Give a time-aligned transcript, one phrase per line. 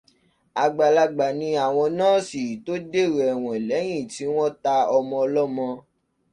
[0.63, 5.67] Àgbàlagbà ni àwọn nọ́ọ̀sì tó dèrò ẹ̀wọ̀n lẹ́yìn tí wọ́n ta ọmọ ọlọ́mọ